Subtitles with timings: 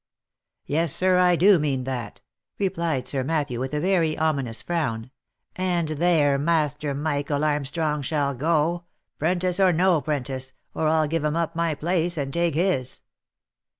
[0.65, 2.21] "Yes, sir, I do mean that,"
[2.57, 5.11] replied Sir Matthew with a very ominous frown,"
[5.55, 8.85] and there Master Michael Armstrong shall go,
[9.19, 13.03] 'pren tice or no 'prentice, or I'll give him up my place, and take his."